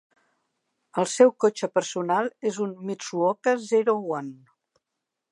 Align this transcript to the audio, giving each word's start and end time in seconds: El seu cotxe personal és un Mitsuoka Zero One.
El 1.01 1.07
seu 1.15 1.33
cotxe 1.43 1.67
personal 1.75 2.29
és 2.51 2.57
un 2.67 2.71
Mitsuoka 2.91 3.53
Zero 3.67 3.95
One. 4.21 4.33